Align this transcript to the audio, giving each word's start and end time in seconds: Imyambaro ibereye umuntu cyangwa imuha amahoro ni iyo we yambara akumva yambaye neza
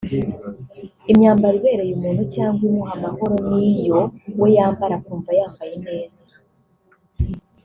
Imyambaro 1.11 1.55
ibereye 1.59 1.91
umuntu 1.95 2.23
cyangwa 2.33 2.61
imuha 2.67 2.91
amahoro 2.97 3.35
ni 3.47 3.59
iyo 3.73 3.99
we 4.39 4.47
yambara 4.57 4.93
akumva 4.99 5.29
yambaye 5.39 5.75
neza 5.87 6.27